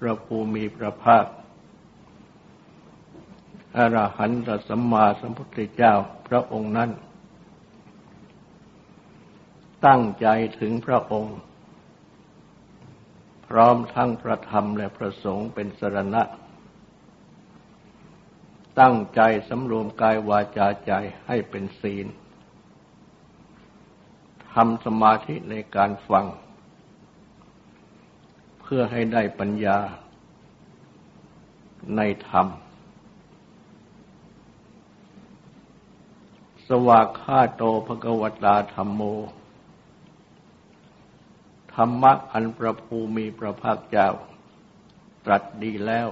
[0.00, 1.26] พระภูมิพระภาค
[3.76, 5.94] อรหันตสัมมาสัมพุทธเจ้า
[6.28, 6.90] พระองค์นั้น
[9.86, 10.26] ตั้งใจ
[10.60, 11.36] ถึงพระองค์
[13.46, 16.22] พร้อมทั้งพระธรรมและพระสงฆ์เป็นสรณะ
[18.80, 20.92] ตั้งใจสำรวมกายวาจาใจ
[21.26, 22.06] ให้เป็นศีล
[24.54, 26.26] ทำสมาธิในการฟัง
[28.72, 29.78] พื่อให้ได้ปัญญา
[31.96, 32.46] ในธรรม
[36.66, 39.00] สวากขาโตภกวตาธรรมโม
[41.74, 44.08] ธรรมะอันประภูมีประภาคเจ้า
[45.24, 46.08] ตรัสดีแล้ว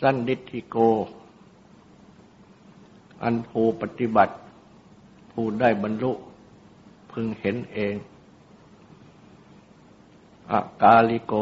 [0.00, 0.76] สันดิธิโก
[3.22, 4.36] อันผู้ปฏิบัติ
[5.32, 6.12] ผู้ได้บรรลุ
[7.12, 7.96] พึงเห็นเอง
[10.52, 11.34] อากาลิโก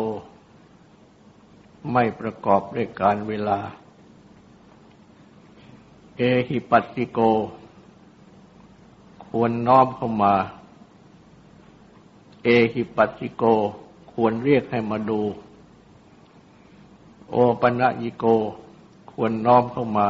[1.92, 3.58] ไม่ประกอบด้วยการเวลา
[6.16, 7.20] เอหิปัสสิโก
[9.27, 10.34] ควรน้อมเข้ามา
[12.44, 13.44] เอหิปัสสิโก
[14.12, 15.20] ควรเรียกให้มาดู
[17.30, 18.24] โอปัญญิโก
[19.12, 20.08] ควรน้อมเข้ามา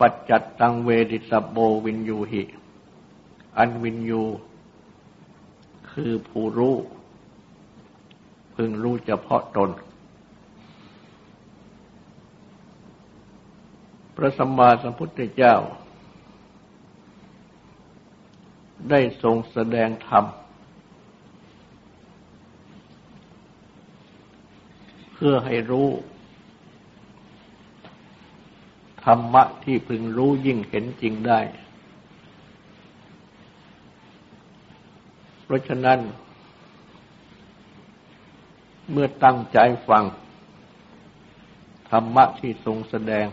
[0.00, 2.42] ปัจจัตตังเวดิสโบวินยูหิ
[3.56, 4.22] อันวินยู
[5.94, 6.76] คือผู้รู้
[8.54, 9.70] พึงรู้เฉพาะตน
[14.16, 15.56] พระสัมมาสัมพุทธเจ้า
[18.90, 20.24] ได้ทรงแสดงธรรม
[25.12, 25.88] เพื่อให้รู้
[29.04, 31.40] ธรรมะที่พึงรู้ยิ่งเห็นจริงได้
[35.44, 35.98] เพราะฉะนั้น
[38.90, 40.04] เมื่อตั้งใจฟัง
[41.90, 43.26] ธรรมะที่ทรงแสดง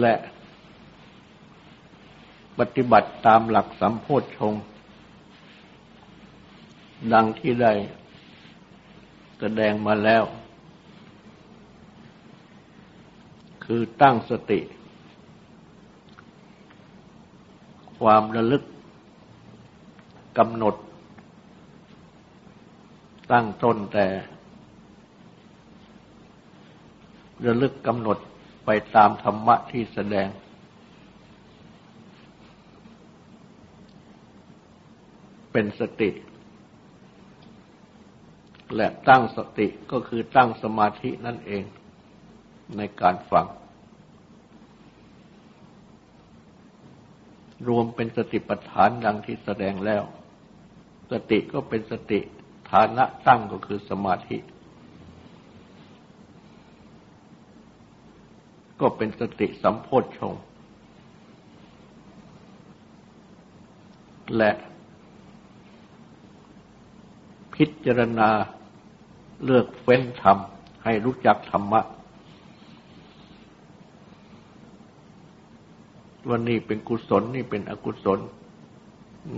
[0.00, 0.14] และ
[2.58, 4.54] ปฏิบัติตามหลักสัมโพธชง
[7.12, 7.72] ดังที่ได้
[9.40, 10.24] แสดงมาแล้ว
[13.64, 14.60] คือตั้งสติ
[18.00, 18.62] ความระลึก
[20.38, 20.74] กำหนด
[23.32, 24.06] ตั้งต้นแต่
[27.46, 28.18] ระลึกกำหนด
[28.64, 30.28] ไปตามธรรมะที่แสดง
[35.52, 36.10] เป็นสติ
[38.76, 41.64] และตั้งสติก็คือตั้งสมาธินั่นเอง
[42.76, 43.46] ในการฟัง
[47.68, 50.02] รวมเป็นสติปัฏฐานดังที่แสดงแล้ว
[51.12, 52.20] สติก็เป็นสติ
[52.70, 54.38] ฐานะตั้งก็คือสมาธิ
[58.80, 60.34] ก็เป็นสติสัมโพธชง
[64.36, 64.52] และ
[67.54, 68.30] พิจารณา
[69.44, 70.38] เลือกเฟ้นธรรม
[70.84, 71.80] ให้รู้จักธรรมะ
[76.28, 78.20] ว่านี่เป็นกุศลนี่เป็นอกุศล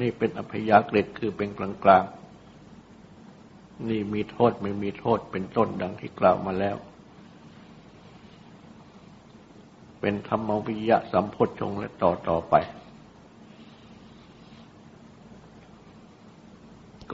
[0.00, 2.04] นี่เป็นอภยากฤตคือเป็นกลางกลาง
[3.88, 6.76] นี่มีโทษไม่มีโทษเป็นต้นดังที่กล่าวมาแล้ว
[10.00, 12.54] เป็นธรรมวิยะสัมพทชงและต่อต่อไป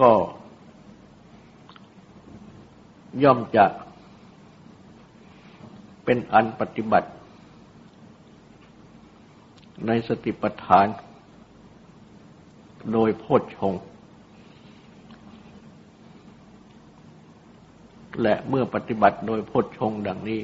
[0.01, 0.11] ก็
[3.23, 3.65] ย่อมจะ
[6.05, 7.11] เป็นอันปฏิบัติ
[9.87, 10.87] ในสติปัฏฐาน
[12.93, 13.75] โดยโพชฌง
[18.23, 20.43] และเมื่อปฏิบัติโดยโพชฌงดังนี้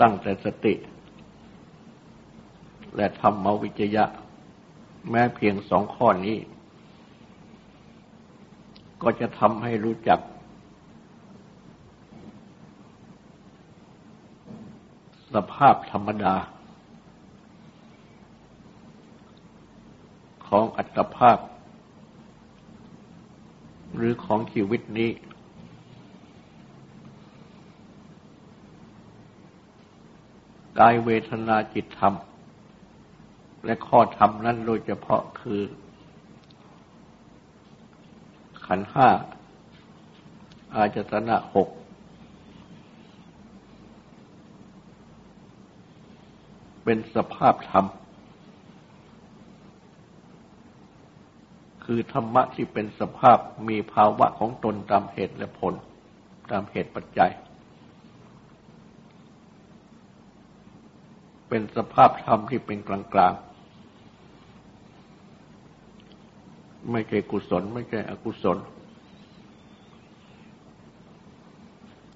[0.00, 0.74] ตั้งแต่สติ
[2.96, 4.04] และธรรมวิจยะ
[5.10, 6.38] แม้เพียงสองข้อนี้
[9.02, 10.20] ก็จะทำให้รู้จัก
[15.34, 16.34] สภาพธรรมดา
[20.46, 21.38] ของอัตภาพ
[23.96, 25.10] หรือของชีวิตนี้
[30.78, 32.14] กายเวทนาจิตธรรม
[33.64, 35.60] และข้อธรรมนั้นโดยเฉพาะคือ
[38.66, 39.08] ขันห้า
[40.74, 41.68] อาจตนะหก
[46.92, 47.86] เป็นสภาพธรรม
[51.84, 53.38] คือธรรมะที่เป็นสภาพ
[53.68, 55.74] มีภาวะของตนตามเหตุและผล
[56.50, 57.30] ตามเหตุปัจจัย
[61.48, 68.58] เป็นสภาพธรรมที่เป็นกลางๆ ไม่ใช่กุศล ไม่ใช่อกุศล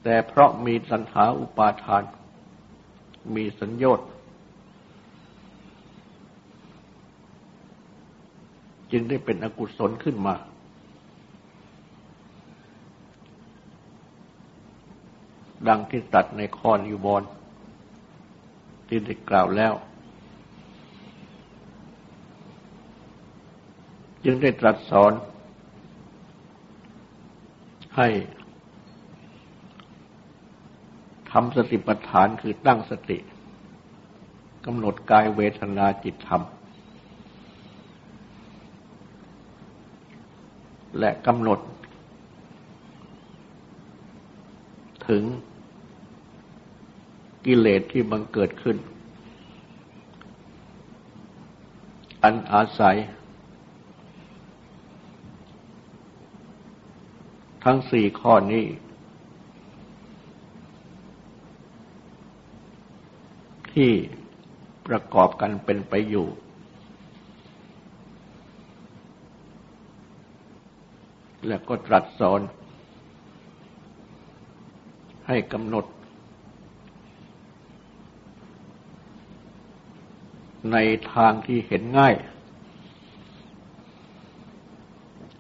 [0.02, 2.02] แต่เพราะมีสัญหาอุปาทาน
[3.34, 4.08] มีสัญญต์
[8.96, 10.34] จึงได้เป็นอกุศลขึ้นมา
[15.68, 17.28] ดังที่ตัดในข้อนิวรณ์
[18.88, 19.74] ที่ได้กล่าวแล้ว
[24.24, 25.12] จึงได้ตรัสสอน
[27.96, 28.08] ให้
[31.30, 33.18] ทำสติปัฏฐานคือตั้งสติ
[34.66, 36.44] กำหนดกายเวทนาจิตธรรม
[40.98, 41.58] และกำหนด
[45.08, 45.22] ถึง
[47.44, 48.76] กิเลสที่บังเกิดขึ้น
[52.22, 52.96] อันอาศัย
[57.64, 58.64] ทั้งสี่ข้อนี้
[63.72, 63.92] ที่
[64.86, 66.26] ประกอบกันเป็นไปอยู่
[71.46, 72.40] และก็ตรัสสอน
[75.26, 75.84] ให้กำหนด
[80.72, 80.76] ใน
[81.12, 82.14] ทางที่เห็นง่าย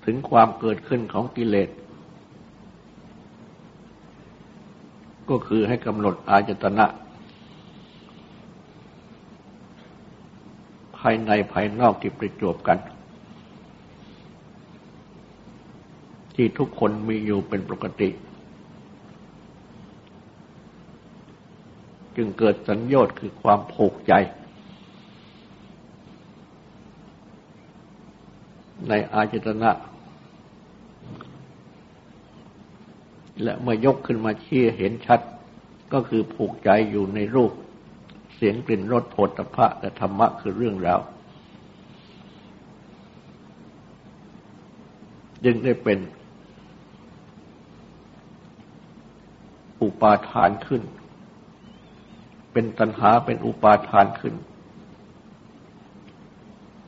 [0.04, 1.70] ถึงความเกิดขึ้นของกิเลส
[5.30, 6.86] ก็คือให้กำหนดอาจตนะ
[10.96, 12.78] ภายในภายนอกที่ประจวบกัน
[16.34, 18.08] ที่ทุกคนมีอยู่เป็นปกติ
[22.16, 24.12] จึงเกิดสัญญาตคือความผูกใจ
[28.88, 29.70] ในอาจตนะ
[33.42, 35.20] และเมื่อยกขึ้นมาเชี่ยเห็นชัด
[35.92, 37.52] ก็คือผูกใจอยู่ในรูป
[38.34, 41.00] เสียงกลิ่นรสโผฏฐะและธรรมะคือเรื่องราว
[45.44, 45.98] จึงได้เป็น
[49.82, 50.82] อุปาทานขึ้น
[52.52, 54.34] เป็นตัณหาเป็นอุปาทานขึ้น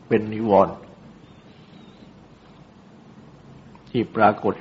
[0.08, 0.74] เป็นนิวรณ์
[3.88, 4.54] ที่ปรากฏ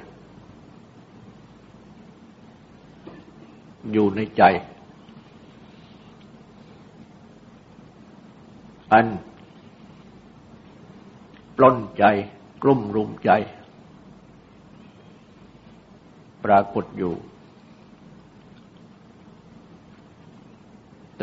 [3.92, 4.44] อยู่ในใจ
[8.92, 9.08] อัน
[11.58, 12.04] ปล้นใจ
[12.64, 13.32] กลุ่มรุมใจ
[16.46, 17.14] ปรากฏอยู่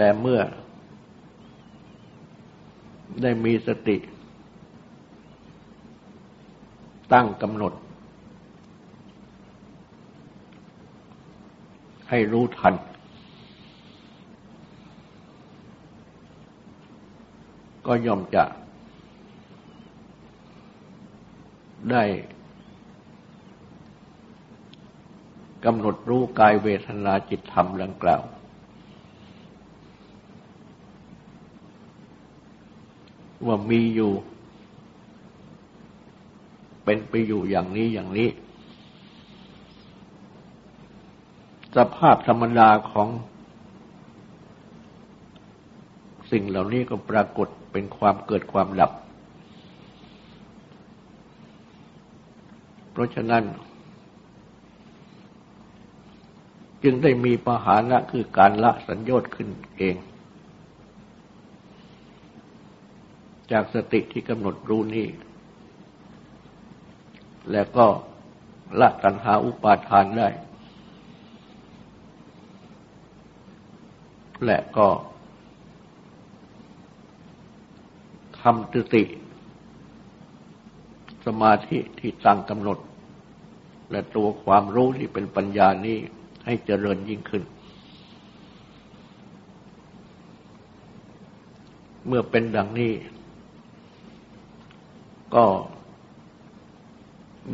[0.03, 0.41] แต่เมื่อ
[3.23, 3.97] ได้มีสติ
[7.13, 7.73] ตั้งกำหนด
[12.11, 12.75] ให้รู้ทัน
[17.87, 18.45] ก็ย่อมจะ
[21.91, 22.05] ได้
[25.65, 28.23] กำหนดรู้กายเวทนาจิตธรรมดังกล่าว
[33.47, 34.13] ว่ามีอยู่
[36.85, 38.29] เป็นไปอยู่อย่างนี้อย่างนี้
[41.77, 43.09] สภาพธรรมดาของ
[46.31, 48.93] สิ่งเหล่านี้ก็ปรากฏเป็นความเกิดความดับ
[52.93, 53.45] เพราะฉะนั้น
[56.83, 59.97] จึงได้มีปหานะคือการละสัญญต์ขึ้นเอง
[63.53, 65.09] จากสติที่กำหนดรู้นี้
[67.51, 67.87] และก็
[68.81, 70.29] ละตัณหาอุปาทานได้
[74.45, 74.89] และก็
[78.41, 79.05] ทำสติ
[81.27, 82.79] สมาธิที่ตั้งกำหนด
[83.91, 85.97] และตัวความรู้ที่เป็นปัญญานี้
[86.45, 87.43] ให้เจริญยิ่งขึ้น
[92.07, 92.93] เมื่อเป็นดังนี้
[95.35, 95.45] ก็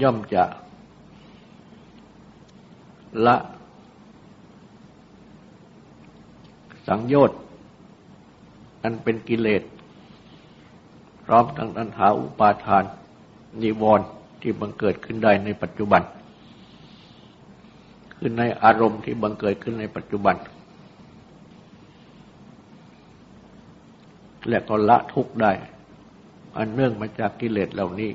[0.03, 0.45] ย่อมจะ
[3.27, 3.37] ละ
[6.87, 7.39] สังโยชน์
[8.83, 9.63] อันเป็นกิเลส
[11.25, 12.85] พร้อมทั้งตัณหาอุปาทาน
[13.63, 14.07] นิวรณ์
[14.41, 16.03] ที่บังเกิดขึ้นได้ในปัจจุบัน
[18.17, 20.37] คือในอารมณ์ที่บังเกิดขึ้นในปัจจุบัน
[24.49, 25.53] และก็ละทุกข์ได้
[26.59, 28.11] อันเนื่องมาจากกิเลสเหล่านี้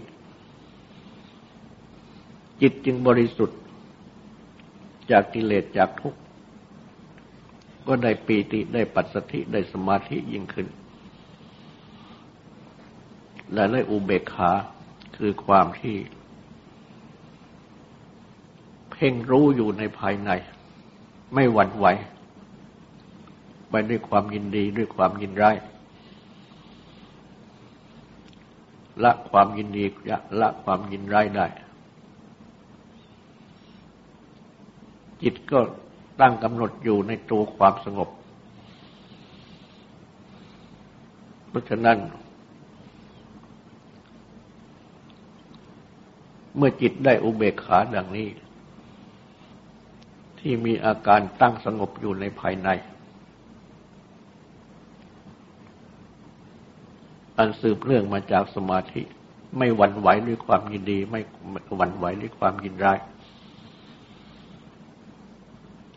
[2.62, 3.59] จิตจึงบริสุทธิ์
[5.12, 6.19] จากกิเลสจากทุกข์
[7.88, 10.67] ก็ได้ปีติได้ปัสสธิได้สมาธิยิ่งขึ้น
[13.53, 14.51] และได้อุเบกขา
[15.17, 15.95] คือความที่
[18.91, 20.31] เพ่งรู้อยู่ในภายใน
[21.33, 21.85] ไม่หวั่นไหว
[23.69, 25.55] ไปด้วยความยินดีด้วยความยินร้าย
[29.03, 29.85] ละความยินดี
[30.39, 31.47] ละความยินร้ายได้
[35.21, 35.59] จิตก็
[36.19, 38.09] ตั้งกำหนดอยู่ในตัวความสงบ
[41.50, 41.97] เพราะฉะนั้น
[46.57, 48.27] เมื่อจิตได้อุเบกขาดังนี้
[50.39, 52.69] ที่มีอาการตั้งสงบอยู่ในภายใน
[57.37, 59.01] อันสืบเรื่องมาจากสมาธิ
[59.57, 61.21] ไม่หวั่นไหวด้วยความยินดี ไม่
[61.75, 62.99] หวั่นไหวด้วยความยินร้าย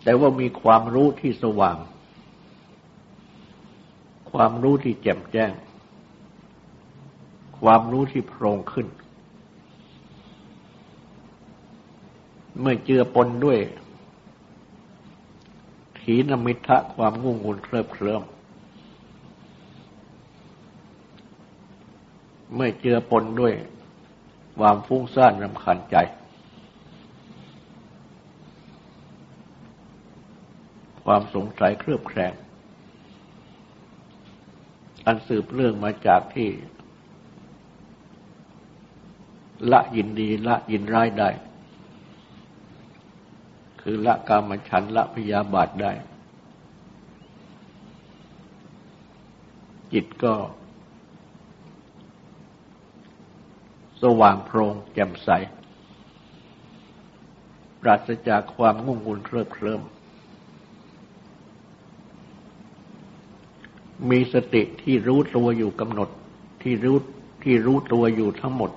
[0.03, 1.77] แต่ว่ามีความรู้ที่สว่าง
[4.33, 5.53] ความรู้ที่แจ่มแจ้ง
[7.61, 8.87] ความรู้ที่โพร่งขึ้น
[12.61, 13.59] เมื่อเจือปนด้วย
[15.99, 18.23] ถีนมิทะความงุ่งงุนเคลิบเคลิ้ม
[22.55, 23.55] เมื่อเจือปนด้วย
[24.59, 25.97] ความฟุ้งซ่านรำคาญใจ
[31.05, 32.33] ความสงสัยเครือบแคลง
[35.07, 36.49] อันสืบเรื่องมาจากที่
[39.73, 41.31] ละยินดีละยินร้ายได้
[43.81, 45.93] คือละกามฉันละพยาบาทได้
[49.93, 50.35] จิตก็
[54.03, 55.29] สว่างโพรงแจ่มใส
[57.81, 59.83] ปราศจากความงุ่งงุนเคลิบเคลิ้ม
[64.11, 66.09] มีสติที่รู้ตัวอยู่กำหนด
[66.63, 66.97] ที่รู้
[67.43, 68.71] ที่รู้ตัวอยู่ทั้งหมด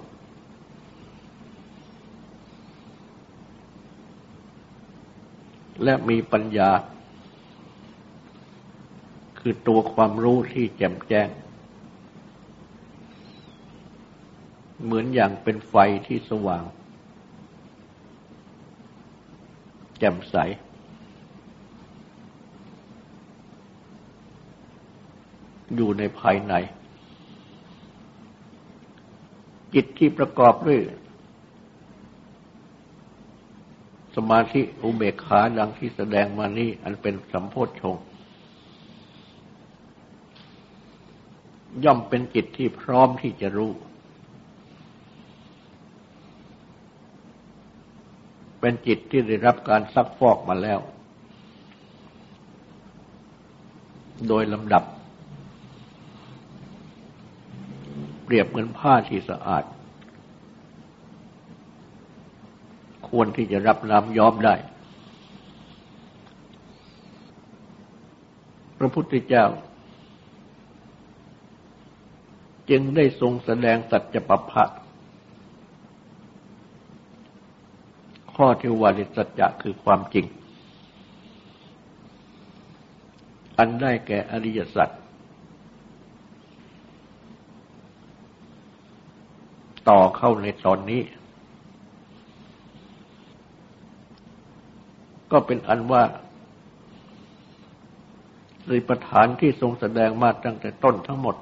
[5.83, 6.71] และมีปัญญา
[9.39, 11.27] คือตัวความรู้ที่แจ่มแจ้ง
[14.89, 15.75] เหมือนอย่างเป็นไฟ
[16.07, 16.63] ที่สว่าง
[19.99, 20.35] แจ่มใส
[25.75, 26.53] อยู่ในภายใน
[29.73, 30.81] จิตที่ประกอบด้วย
[34.15, 37.95] สมาธิอุเบกขาดังที่แสดงมานี้อันเป็นสัมโพธชง
[41.83, 43.73] ย่อมเป็นจิตที่พร้อมที่จะรู้
[48.69, 50.79] เป็นจิตที่ได้รับการซักฟอกมาแล้ว
[54.27, 54.83] โดยลำดับ
[58.23, 59.63] เปรียบเหมือนผ้าที่สะอาด
[63.07, 64.55] ควรที่จะรับน้ำย้อมได้
[68.77, 69.45] พระพุทธเจ้า
[72.69, 74.63] จึงได้ทรงแสดงสัจปภะ
[78.43, 80.25] ข้อที่วาริสัจจะคือความจริง
[83.57, 84.89] อันได้แก่อริยสัจ
[89.89, 91.01] ต่อเข้าในตอนนี้
[95.31, 96.03] ก็เป็นอันว่า
[98.67, 101.35] สริปฐานที่ทรงแสดงมาตั้งแต่ต้นทั้งหมด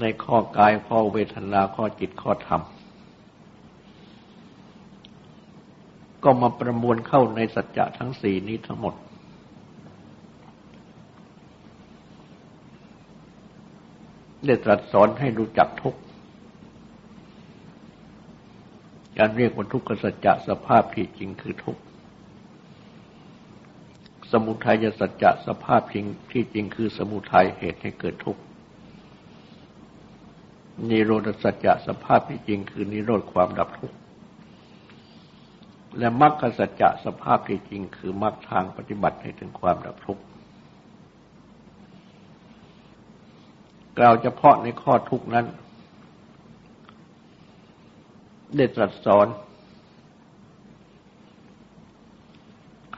[0.00, 2.62] ในข้อกายข้อเวทนาข้อจิตข้อธรรม
[6.24, 8.94] ก็มาประมวลเข้าในสัจจะทั้งสี่นี้ทั้งหมด
[14.46, 16.00] ได้ตรัสสอนให้รู้จักทุกข์
[19.18, 21.82] การเรียกว่าทุกขสัจจะสภาพที่จริงคือทุกข์
[24.32, 28.42] สมุทัยสัจจะสภาพจริงที่จริงคือสมุทัยเหตุให้เกิดทุกข์
[30.88, 33.96] นิโรธสัจจะสภาพที่จริงคือนิโรธความดับทุกข์
[35.98, 40.22] และมรรคสัจจะสภาพที่จริงคือมรรคทางปฏิบัติให้ถึงความดับทุกข์
[43.98, 45.46] กล่าวเฉพาะในข้อทุกนั้น
[48.56, 49.26] ได้ตรัสสอน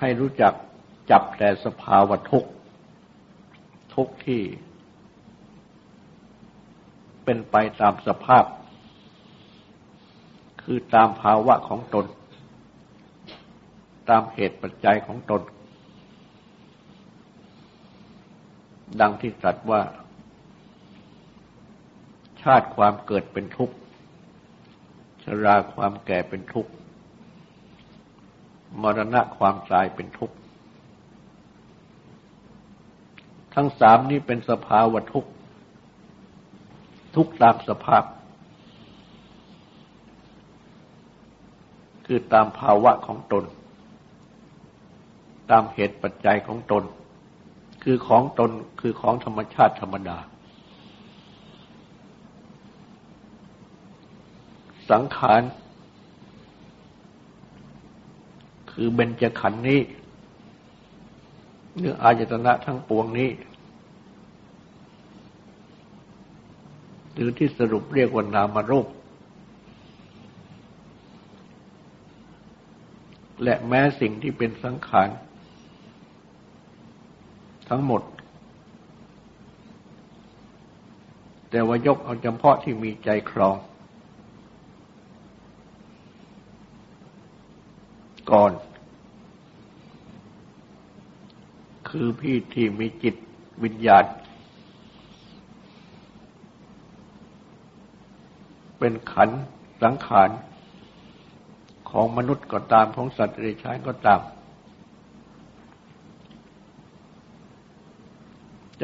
[0.00, 0.54] ให้รู้จัก
[1.10, 2.50] จับแต่สภาวะทุกข์
[3.94, 4.42] ทุกที่
[7.24, 8.44] เป็นไปตามสภาพ
[10.62, 12.04] คือตามภาวะของตน
[14.08, 15.42] ตามเหตุปัจจัยของตน
[19.00, 19.82] ดังที่ตรัสว่า
[22.42, 23.76] ชาติความเกิดเป็นทุกข์
[25.22, 26.72] ชราความแก่เป็นทุกข์
[28.82, 30.36] มรณะความตายเป็นทุกข์
[33.54, 35.30] ทั้งสามนี้เป็นสภาวะทุกข์
[37.14, 38.04] ทุกตามสภาพ
[42.06, 43.44] คือตามภาวะของตน
[45.50, 46.84] ตามเหตุปัจจัยของตน
[47.82, 50.18] คือของตนคือของธรรมชาติธรรมดา
[54.90, 55.42] สังขาร
[58.72, 59.80] คือเบญจขันธ์นี้
[61.76, 63.30] เนื้ออายตนะทั้งปวงนี้
[67.12, 68.88] หรือที่สรุปเรียกว่านามรูป
[73.42, 75.08] และแม้สิ่งที่เป็นสังขาร
[77.68, 78.02] ทั้งหมด
[81.50, 83.56] แต่ว่ายกเอาเฉพาะที่มีใจครอง
[88.30, 88.52] ก่อน
[91.88, 93.14] คือพี่ที่มีจิต
[93.62, 94.04] วิญญาณ
[98.78, 99.30] เป็นขัน
[99.82, 100.30] สังขาร
[101.90, 104.20] ของมนุษย์ก็ตามของสัตว์เดรัจฉานก็ตาม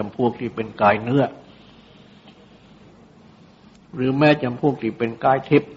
[0.09, 1.25] ำพวกที่เป็นกายเนื้อ
[3.95, 5.73] หรือแม้จำพวกที่เป็นกายทิพย์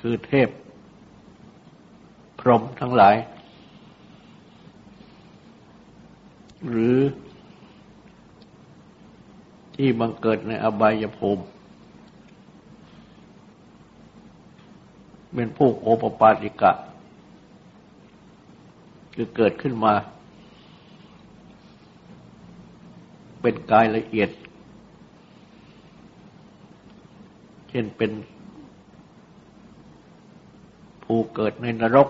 [0.00, 0.48] คือเทพ
[2.38, 3.16] พรหมทั้งหลาย
[6.68, 6.96] หรือ
[9.74, 11.44] ที่บังเกิดในอบายภูมิ
[15.34, 16.72] เป็นผู้โอปปาติกะ
[19.14, 19.92] คือเกิดขึ้นมา
[23.40, 24.30] เป็นกายละเอียด
[27.68, 28.12] เช่นเป็น
[31.04, 32.08] ผู้เกิดในนรก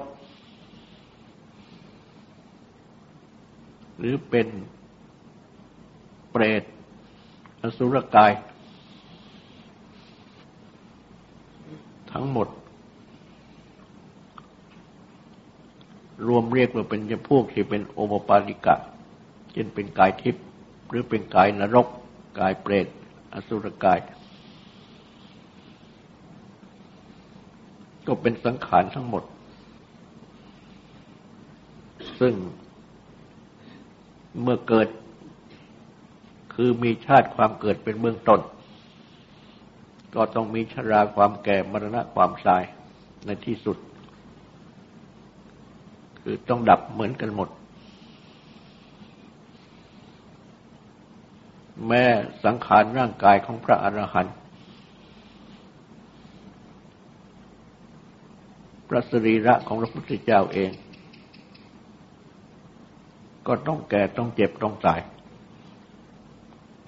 [3.99, 4.49] หรือเป็น
[6.31, 6.63] เปรต
[7.63, 8.33] อสุรกาย
[12.13, 12.49] ทั้งหมด
[16.27, 18.75] รวมเรียกว่าเป็นจำพวกที่เป็นโอปปาลิกะ
[19.53, 20.45] เช่นเป็นกายทิพย์
[20.89, 21.87] หรือเป็นกายนรก
[22.41, 22.87] กายเปรต
[23.33, 23.99] อสุรกาย
[28.07, 29.25] ก็เป็นสังขารทั้งหมด
[32.21, 32.35] ซึ่ง
[34.43, 34.89] เมื่อเกิด
[36.55, 38.41] คือมีชาติความเกิดเป็นเบื้องต้น
[40.15, 42.63] ก็ต้องมีชราความแก่มรณะความตาย
[43.27, 43.77] ในที่สุด
[46.21, 47.49] คือต้องดับเหมือนกันหมด
[51.87, 52.05] แม้
[52.45, 54.35] สังขารร่างกายของพระอรหันต์
[58.89, 60.71] พระสรีระของพระพุทธเจ้าเอง
[63.47, 65.01] ก็ต้องแก่ต้องเจ็บต้องตาย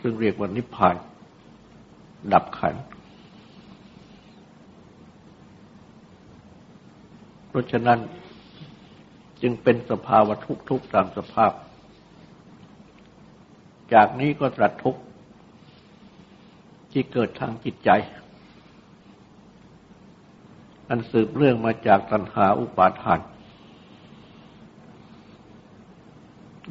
[0.01, 0.97] ซึ่งเรียกว่านิพพาน
[2.33, 2.75] ดับขัน
[7.49, 7.99] เพราะฉะนั้น
[9.43, 11.53] จึงเป็นสภาวะทุกทุกตามสภาพ
[13.95, 14.97] จากนี้ก็ตรัสทุก
[16.91, 17.91] ที่เกิดทางจิตใจ
[20.89, 23.21] อันสืบเรื่องมาจากตัณหาอุปาทาน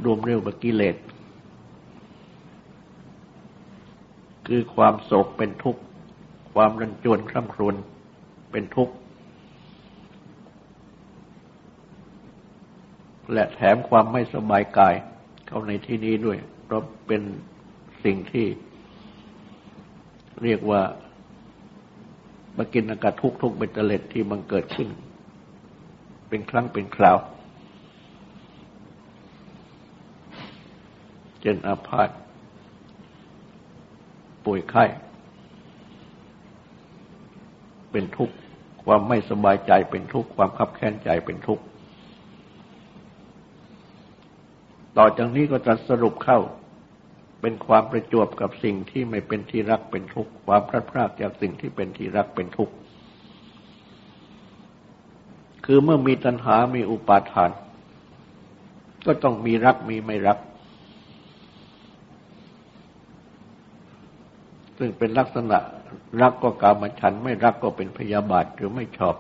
[0.04, 0.96] รวมเรียกว่ากิเลส
[4.48, 5.82] คือความโศกเป็นทุกข์
[6.54, 7.76] ความรันจวนคร่ำครวญ
[8.52, 8.94] เป็นทุกข์
[13.34, 14.94] และแถมความไม่สบายกาย
[15.48, 16.38] เข้าในที่นี้ด้วย
[16.70, 17.24] เพราะเป็น
[18.04, 18.48] สิ่งที่
[20.44, 20.82] เรียกว่า
[22.58, 24.90] มากินอากาศทุกทุกเบตเตเล็ดที่มันเกิดขึ้น
[26.30, 27.18] เป็นครั้งเป็นคราว
[31.40, 32.10] เจนอาพาธ
[34.46, 34.86] ป่วยไข้
[37.92, 38.36] เป็นทุกข์
[38.84, 41.64] ความไม่สบายใจเป็นทุกข์ความขับแค้นใจเป็นทุกข์
[44.98, 46.40] ต่อจากนี้ก็จะสรุปเข้า
[47.42, 52.74] เป็นความประจวบกับสิ่งที่ไม่เป็นที่รักเป็นทุกข์ความพลาดพลาดจากสิ่งที่เป็นที่รักเป็นทุกข์
[55.66, 57.52] คือเมื่อมีตัณหา มีอุปาทาน
[59.06, 60.38] ก็ต้องมีรัก มีไม่รัก
[64.78, 65.58] ซึ่งเป็นลักษณะ
[66.22, 69.16] รักก็กามฉัน ไม่รักก็เป็นพยาบาทหรือไม่ชอบ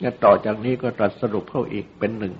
[0.00, 2.34] และต่อจากนี้ก็ตรัสสรุปเข้าอีกเป็นหนึ่ง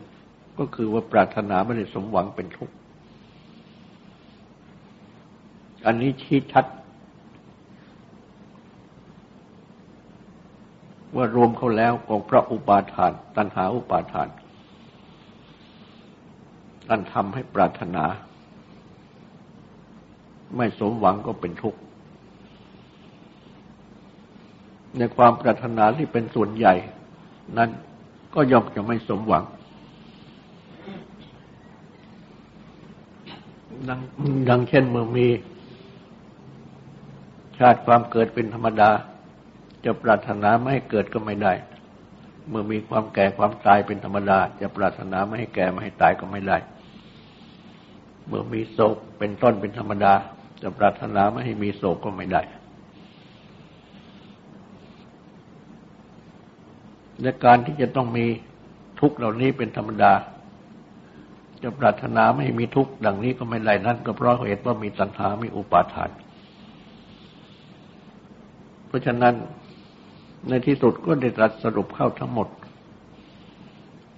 [0.59, 2.75] ก็คือว่าปรารถนาไม่ได้สมหวังเป็นทุกข์
[5.87, 6.67] อันนี้ชี้ชัด
[11.17, 14.29] ว่ารวมเข้าแล้วของพระอุปาทาน ตัณหาอุปาทาน
[16.91, 18.05] อันทำให้ปรารถนา
[20.57, 21.81] ไม่สมหวังก็เป็นทุกข์
[24.99, 26.75] ในความปรารถนาที่เป็นส่วนใหญ่
[27.59, 27.71] นั้น
[28.35, 29.45] ก็ย่อมจะไม่สมหวัง
[33.89, 34.01] ดัง
[34.49, 35.29] ดังเช่นเมื่อมี
[37.59, 38.91] ชาติความเกิดเป็นธรรมดา
[39.85, 41.53] จะปรารถนาไม่ให้เกิดก็ไม่ได้
[42.49, 46.57] เมื่อมีความแก่ความตายเป็นธรรมดา จะปรารถนาไม่ให้แก่ไม่ให้ตายก็ไม่ได้
[48.27, 50.13] เมื่อมีโศกเป็นต้นเป็นธรรมดา
[50.63, 52.43] จะปรารถนาไม่ให้มีโศกก็ไม่ได้
[57.23, 58.27] และการที่จะต้องมี
[59.01, 60.13] ทุกข์เหล่านี้เป็นธรรมดา
[61.63, 66.11] จะปรารถนาไม่มีทุกข์ดังนี้ก็ไม่ไรนั่นก็เพราะเหตุว่ามีตัณหามีอุปาทาน
[68.87, 69.35] เพราะฉะนั้น
[70.49, 72.49] ในที่สุดก็ได้ตรัสสรุปเข้าทั้งหมด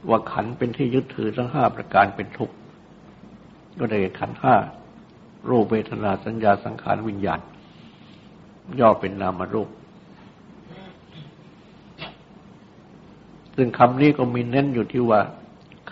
[0.08, 2.54] ว่าขันเป็นที่ยึดถือทั้งห้าประการเป็นทุกข์
[3.78, 4.56] ก็ได้ขันห้า
[5.50, 7.40] รูปเวทนาสัญญาสังขารวิญญาณ
[8.80, 9.68] ย่อเป็นนามรูป
[13.60, 15.20] ซึ่งคำนี้ก็มีเน้นอยู่ที่ว่า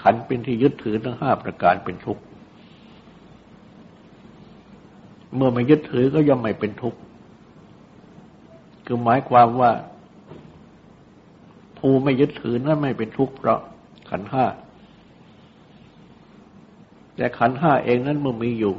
[0.01, 2.23] ขันเป็นที่ยึดถือทั้งห้าประการเป็นทุกข์
[5.37, 6.99] เมื่อไม่ยึดถือก็ย่อมไม่เป็นทุกข์
[8.87, 9.71] คือหมายความว่า
[11.79, 13.61] ผู้ไม่ยึดถือนั้นไม่เป็นทุกข์เพราะ
[14.11, 14.45] ขันห้า
[17.17, 18.75] แต่ขันห้าเองนั้นเมื่อมีอยู่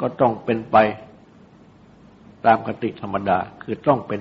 [0.00, 0.76] ก็ต้องเป็นไป
[2.44, 4.20] ตามกติธรรมดา คือต้องเป็น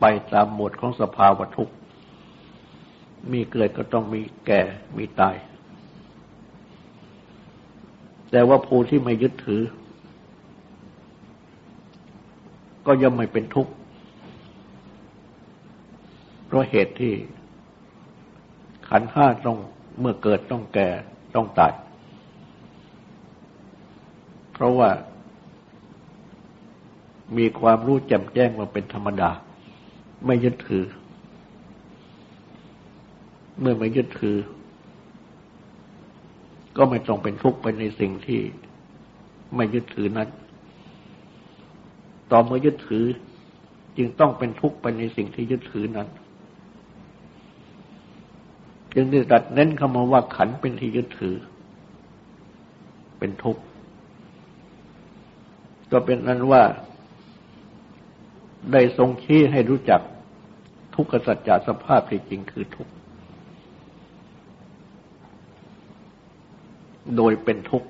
[0.00, 1.74] ไปตามหมวดของสภาวะทุกข์
[3.32, 4.60] มีเกิดก็ต้องมีแก่
[4.96, 5.36] มีตาย
[8.30, 9.62] แต่ว่าผู้ที่ไม่ยึดถือ
[12.86, 13.72] ก็ย่อมไม่เป็นทุกข์
[16.46, 17.14] เพราะเหตุที่
[18.88, 19.58] ขันห้าต้อง
[20.00, 20.88] เมื่อเกิดต้องแก่
[21.34, 21.72] ต้องตาย
[24.52, 24.90] เพราะว่า
[27.36, 29.30] มีความรู้แจ่มแจ้งว่าเป็นธรรมดา
[30.26, 30.84] ไม่ยึดถือ
[33.60, 34.36] เมื่อไม่ยึดถือ
[36.76, 38.40] ก็ไม่ต้องเป็นทุกข์ไปในสิ่งที่
[39.56, 40.28] ไม่ยึดถือนั้น
[42.30, 43.04] ต่อเมื่อยึดถือ
[43.96, 46.08] จึงต้องเป็นทุกข์ไปในสิ่งที่ยึดถือนั้น
[48.94, 51.36] จึงได้ตัดเน้นคำว่าขันเป็นที่ยึดถือ
[53.18, 53.62] เป็นทุกข์
[55.92, 56.62] ก็เป็นนั้นว่า
[58.72, 60.00] ได้ทรงชี้ให้รู้จัก
[60.94, 62.92] ทุกขสัจจะสภาพที่จริงคือทุกข์
[67.16, 67.88] โดยเป็นทุกข์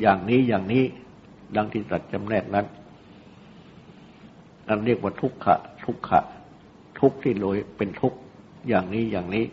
[0.00, 0.84] อย่างนี้อย่างนี้
[1.56, 2.66] ดังที่ตัดจำแนกนั้น
[4.68, 6.20] นั่นเรียกว่าทุกขะ ทุกขะ
[7.00, 8.18] ทุกข์ที่โดยเป็นทุกข์
[8.68, 9.44] อย่างนี้อย่างนี้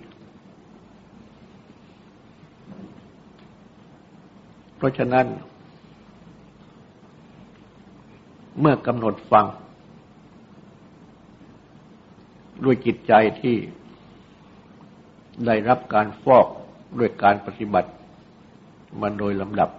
[4.78, 5.26] เพราะฉะนั้น
[8.60, 9.46] เมื่อกำหนดฟัง
[12.64, 13.56] ด้วยจิตใจที่
[15.46, 16.48] ได้รับการฟอก
[17.00, 17.90] ด้วยการปฏิบัติ
[19.02, 19.70] มันโดยลำดับ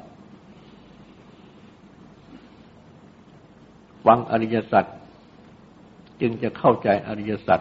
[4.05, 4.85] ฟังอริยสัจ
[6.21, 7.61] จึงจะเข้าใจอริยสัจ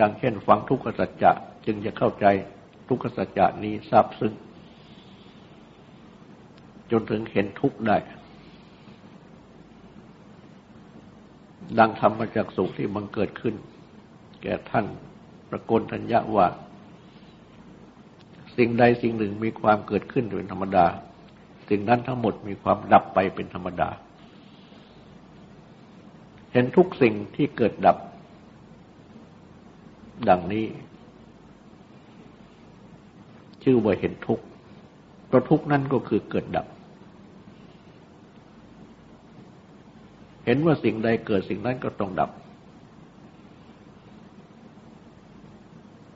[0.00, 1.30] ดังเช่น ฟังทุกขสัจจะ
[1.66, 2.26] จึงจะเข้าใจ
[2.88, 4.32] ทุกขสัจจะนี้ทราบซึ้ง
[6.90, 7.96] จนถึงเห็นทุกข์ได้
[11.78, 13.54] ดังธรรมจากสุขที่มันเกิดขึ้น
[14.42, 14.86] แก่ท่าน
[15.50, 16.46] ประกลทัญญาว่า
[18.56, 20.86] สิ่งใดสิ่งหนึ่งมีความเกิดขึ้นเป็นธรรมดา
[21.68, 23.88] สิ่งนั้นทั้งหมดมีความดับไปเป็นธรรมดา
[26.52, 27.96] เห็นทุกสิ่งที่เกิดดับ
[30.28, 30.66] ดังนี้
[33.62, 34.44] ชื่อว่าเห็นทุกข์
[35.26, 36.66] เพราะทุกข์นั่นก็คือเกิดดับ
[40.50, 42.30] ห็นว่าสิ่งใดเกิดสิ่งนั้นก็ต้องดับ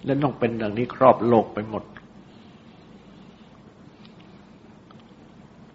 [0.05, 1.85] และต้องเป็นดังนี้ครอบโลกไปหมด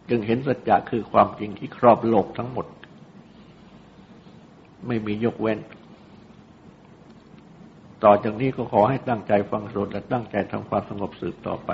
[0.09, 2.67] จึงเห็นสัจจะคือความจริงที่ครอบโลกทั้งหมด
[4.87, 5.59] ไม่มียกเว้น
[8.03, 11.71] ต่อจากนี้ก็ขอให้ตั้งใจฟังสวดและตั้งใจทำความสงบสืบต่อไป